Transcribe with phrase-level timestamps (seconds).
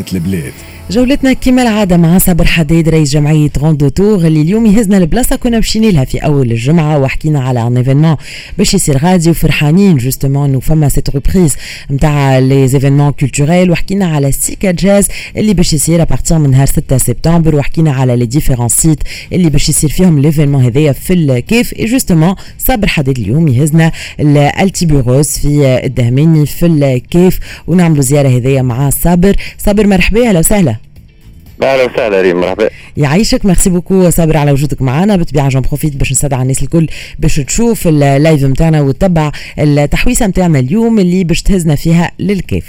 [0.00, 0.79] زينة البلاد.
[0.90, 5.58] جولتنا كما العادة مع صابر حديد رئيس جمعية Rando Tour اللي اليوم يهزنا البلاصة كنا
[5.58, 8.16] مشينا لها في أول الجمعة وحكينا على ان événement
[8.58, 11.54] باش يصير غادي وفرحانين justement انه فما cette reprise
[11.90, 16.66] نتاع les événements culturels وحكينا على Sicca Jazz اللي باش يصير à partir من نهار
[16.66, 18.98] 6 سبتمبر وحكينا على les différents sites
[19.32, 21.72] اللي باش يصير فيهم l'événement هذايا في الكيف.
[21.72, 28.90] et justement صابر حديد اليوم يهزنا لألتيبيروس في الدهماني في الكيف ونعملوا زيارة هذيا مع
[28.90, 30.79] صابر صابر مرحبا أهلا وسهلا.
[31.62, 32.70] أهلا وسهلا ريم مرحبا.
[32.96, 33.46] يعيشك.
[33.46, 34.10] merci beaucoup.
[34.10, 35.16] صابر على وجودك معنا.
[35.16, 36.86] بالطبيعه j'en profite باش نستدعى الناس الكل
[37.18, 42.64] باش تشوف ال live نتاعنا وتتبع التحويسة نتاعنا اليوم اللي باش تهزنا فيها للكيف.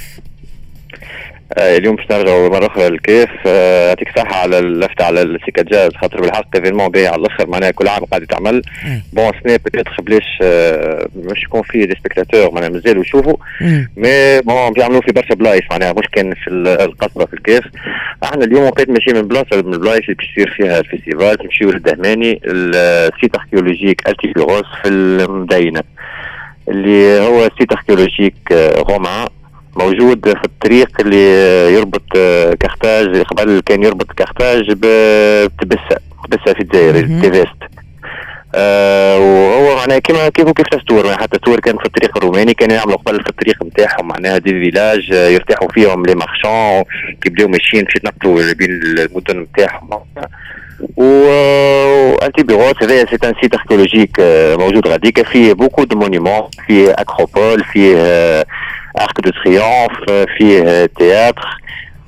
[1.57, 3.29] اليوم باش نرجعوا مره أخرى للكيف.
[3.47, 7.47] آه، يعطيك صحة على اللفته على ال Sicca Jazz خاطر بالحق événement باهي على الأخر
[7.47, 8.61] معناها كل عام قاعد يتعمل.
[9.13, 10.37] bon سني peut-être بلاش
[11.15, 13.35] باش يكون فيه des spectateurs معناها مازالوا يشوفوا.
[13.97, 17.63] mais bon بيعملوا في برشا بلايص معناها مش كان في القصبة في الكيف.
[18.23, 21.71] إحنا اليوم وقيت ماشي من بلاصة من البلايص اللي باش يصير فيها ال festival نمشيو
[21.71, 25.83] للدهماني ال site archéologique التيبيروس في المدينة
[26.69, 28.35] اللي هو site archéologique
[28.89, 29.27] romain
[29.75, 31.25] موجود في الطريق اللي
[31.73, 32.01] يربط
[32.59, 35.97] كارتاج قبل كان يربط كارتاج بتبسة
[36.31, 37.55] تبسة في الجزائر تيفيست.
[38.55, 42.97] آه وهو معناها كيما كيف كيف تستور حتى تستور كان في الطريق الروماني كانوا يعملوا
[42.97, 46.83] قبل في الطريق نتاعهم معناها des villages يرتاحوا فيهم les marchands
[47.21, 49.89] كي بداو ماشيين باش يتنقلوا بين المدن نتاعهم.
[50.97, 51.05] و
[52.23, 54.15] ألتيبيروس هذايا c'est un site archéologique
[54.59, 57.95] موجود غاديك فيه beaucoup de monuments فيه acropole فيه
[58.99, 61.61] arc de triomphe فيه théâtre.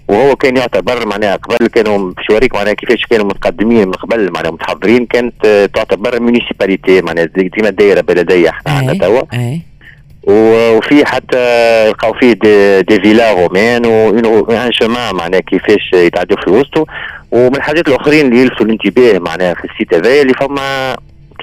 [0.08, 4.52] وهو كان يعتبر معناها قبل كانوا باش يوريك معناها كيفاش كانوا متقدمين من قبل معناها
[4.52, 9.22] متحضرين كانت تعتبر municipalité معناها ديما دايرة بلدية إحنا عندنا توا.
[10.28, 16.50] وفي حتى لقاو فيه des, des villas romaines و un chemin معناها كيفاش يتعدوا في
[16.50, 16.86] وسطه
[17.32, 20.96] ومن الحاجات الأخرين اللي يلفتوا الانتباه معناها في ال site هذايا اللي فما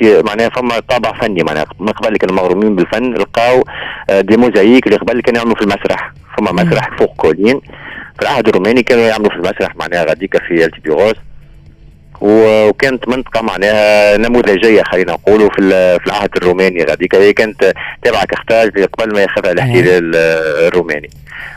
[0.02, 3.64] معناها فما طابع فني معناها من قبل كانوا مغرومين بالفن لقاو
[4.10, 7.60] des mosaïques اللي قبل كانوا يعملوا في المسرح فما مسرح فوق colline
[8.16, 11.14] في العهد الروماني كانوا يعملوا في المسرح معناها غاديكا في التيبيروس
[12.20, 17.72] وكانت منطقة معناها نموذجية خلينا نقولوا في في العهد الروماني غاديكا هي كانت
[18.02, 20.16] تابعة كارتاج قبل ما ياخذها الاحتلال
[20.68, 21.10] الروماني.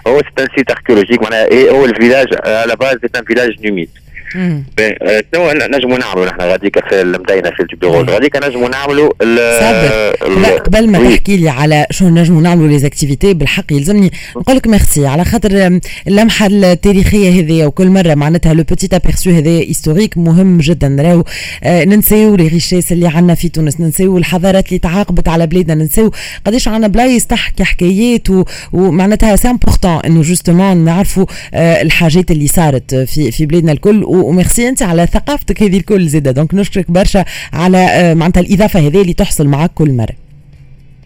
[0.08, 3.90] هو site site archéologique معناها إيه هو ال village à la base c'est village numide
[4.34, 11.10] شنو نجموا نعملوا نحن غاديك في المدينة في البيرو غاديك نجموا نعملوا لا قبل ما
[11.10, 15.80] تحكي لي على شنو نجموا نعملوا les activités بالحق يلزمني نقول لك ميرسي على خاطر
[16.08, 20.96] اللمحة التاريخية هذه وكل مرة معناتها le petit aperçu هذا historique مهم جدا.
[21.00, 21.24] راهو
[21.64, 26.12] آه ننساو les richesses اللي عندنا في تونس ننساو الحضارات اللي تعاقبت على بلادنا ننساو
[26.46, 28.28] قداش عندنا بلايص تحكي حكايات
[28.74, 34.70] ومعناتها c'est important إنه justement نعرفوا آه الحاجات اللي صارت في في بلادنا الكل وميرسي
[34.70, 39.48] انت على ثقافتك هذه الكل زاده donc نشكرك برشا على معناتها الإضافة هذه اللي تحصل
[39.48, 40.24] معك كل مرة.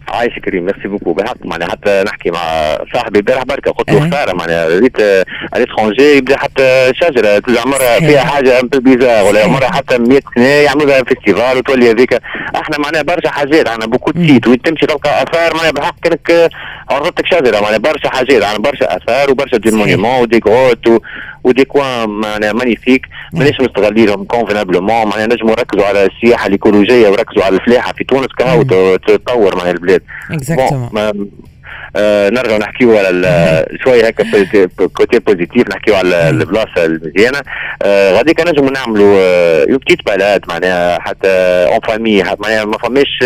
[0.08, 4.32] عيشك ريم merci beaucoup بالحق معناها حتى نحكي مع صاحبي امبارح بركه قلت له خساره
[4.32, 4.96] معناها ريت
[5.56, 7.42] à l'étranger يبدأ حتى شجرة.
[7.58, 11.90] عمرها فيها حاجة un peu bizarre ولا عمرها حتى 100 سنه يعملوا لها festival وتولي
[11.90, 12.20] هذيك.
[12.56, 16.50] إحنا معناها برشا حاجات عندنا beaucoup sites وين تمشي تلقى آثار معناها بالحق كانك
[16.90, 21.02] عرضتك شجرة معناها برشا حاجات عندنا برشا آثار وبرشا des monuments و des grottes
[21.48, 27.44] و des coins معناها magnifiques ماناش مستغلينهم convenablement معناها نجموا نركزوا على السياحة الإيكولوجية وركزوا
[27.44, 28.62] على الفلاحة في تونس كهو
[28.96, 30.02] تطور معناها البلاد.
[30.30, 30.88] exactement
[31.96, 34.24] آه نرجع نحكيو على شوية هكا
[34.86, 37.40] côté positif نحكيو على البلاصة المزيانة.
[37.82, 41.28] آه غاديك نجموا نعملوا آه petite balade معناها حتى
[41.72, 43.24] en famille معناها ما فماش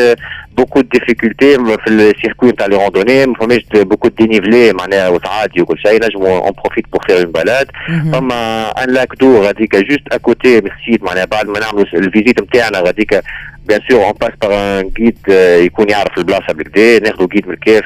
[0.57, 5.09] beaucoup de difficultés في ال circuit نتاع les randonnées ما فماش beaucoup de dénivelé معناها
[5.09, 6.05] وصعادي وكل شيء.
[6.07, 7.67] نجموا on profite pour faire une balade
[8.13, 11.85] فما un lac d'eau غاديك juste à côté من ال site معناها بعد ما نعملوا
[11.95, 13.21] ال visite نتاعنا غاديك
[13.67, 15.19] bien sûr on passe par un guide
[15.65, 17.85] يكون يعرف البلاصة بالكدا ناخذوا guide من الكيف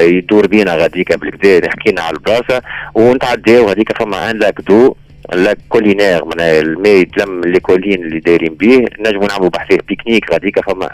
[0.00, 2.62] يدور بينا غاديك بالكدا نحكي لنا على البلاصة
[2.94, 4.94] ونتعداو هذيك فما un lac de
[5.32, 10.60] lac collinaire معناها الماء يتلم les collines اللي دايرين بيه نجموا نعملوا بحذاه pique-nique غاديك
[10.60, 10.90] فما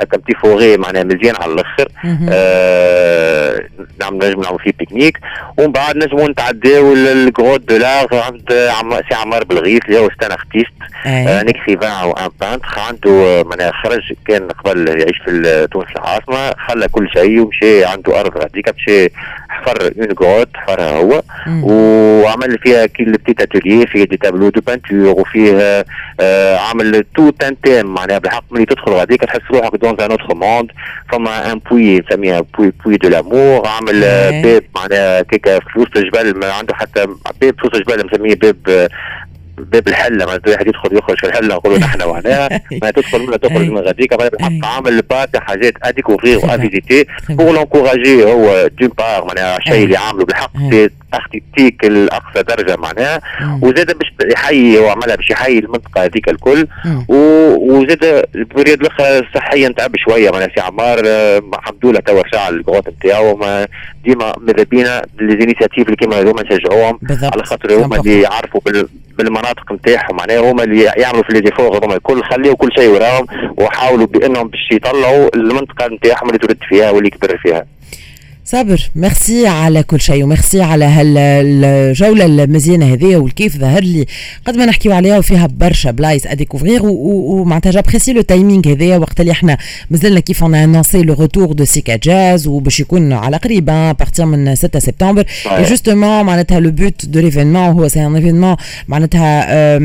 [0.00, 1.88] هكا petite forêt معناها مزيان على الأخر
[4.00, 5.18] نعمل نجم نعمل فيه pique-nique.
[5.58, 10.10] ومن بعد نجموا نتعداو ال grotte de l'art عند عم سي عمار بالغيث اللي هو
[10.10, 10.72] c'est un artiste
[11.06, 16.54] آه un écrivain ou un peintre عنده معناها خرج كان قبل يعيش في تونس العاصمة.
[16.68, 19.08] خلى كل شيء ومشى عنده أرض غاديكا مشى
[19.48, 21.22] حفر une grotte حفرها هو.
[21.62, 25.84] وعمل فيها كي petit atelier فيه des tableaux de peinture وفيه
[26.20, 30.70] آه عمل tout intime معناها بالحق ملي تدخل غاديك تحس روحك dans un autre monde
[31.12, 33.35] فما un puits نسميها puits puits de l'amour
[33.66, 34.00] عمل
[34.42, 37.06] باب معناها كيك هذيك في وسط الجبال ما عنده حتى
[37.40, 38.88] باب في وسط الجبال مسميه باب
[39.58, 42.48] باب الحلة معناتها واحد يدخل يخرج في الحلة نقولوا نحن معناها
[42.82, 47.06] ما تدخل منها تخرج من غاديك بالحق عامل برشا حاجات à découvrir و à visiter
[47.28, 50.50] pour l'encourager هو d'une part معناها الشيء اللي عامله بالحق
[51.16, 53.20] artistique لاقصى درجة معناها
[53.62, 56.66] وزاد باش يحيي وعملها باش يحيي المنطقة هذيك الكل.
[57.08, 62.54] وزاد ال période الأخرى صحيا تعب شوية معناها سي عمار الحمد لله توا رجع ال
[62.54, 63.40] grotte نتاعو
[64.04, 66.98] ديما ماذا بينا les initiatives اللي كيما هذوما نشجعوهم
[67.32, 68.60] على خاطر هما اللي يعرفوا
[69.18, 73.26] بالمناطق نتاعهم معناها هما اللي يعملوا في les efforts هذوما الكل خليوا كل شيء وراهم
[73.58, 77.66] وحاولوا بأنهم باش يطلعوا المنطقة نتاعهم اللي تولد فيها واللي كبر فيها.
[78.48, 84.06] صابر ميرسي على كل شيء وميرسي على هالجوله المزيانه هذه والكيف ظهر لي.
[84.44, 89.20] قد ما نحكيو عليها وفيها برشا بلايص à découvrir ومعناتها j'apprécie le timing هذايا وقت
[89.20, 89.58] اللي إحنا
[89.90, 93.73] مازلنا كيف on a annoncé le retour de Sicca Jazz وباش يكون على قريب à
[93.73, 95.26] partir من 6 سبتمبر.
[95.46, 98.56] اي justement معناتها le but de l'événement هو c'est un événement
[98.88, 99.78] معناتها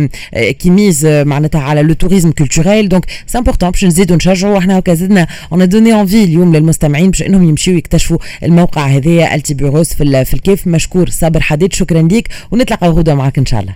[0.51, 4.93] qui mise معناتها على le tourisme culturel donc c'est important باش نزيدو نشجعوا إحنا هكا
[4.93, 8.17] زدنا on donnait envie اليوم للمستمعين باش إنهم يمشيو يكتشفوا
[8.51, 8.87] الموقع.
[8.87, 10.67] هذايا التيبيروس في, في الكيف.
[10.67, 11.73] مشكور صابر حديد.
[11.73, 13.75] شكرا ليك ونتلقى غدوه معك إن شاء الله.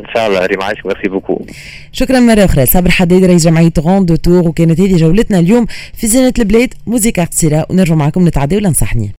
[0.00, 0.46] إن شاء الله.
[0.46, 1.46] ريم عايش merci beaucoup
[1.92, 2.66] شكرا مرة أخرى.
[2.66, 6.74] صابر حديد رئيس جمعية غون دو تور وكانت هذه جولتنا اليوم في زينة البلاد.
[6.86, 7.66] موزيكا قصيرة.
[7.70, 9.10] ونرجع معكم نتعداو لنصحني.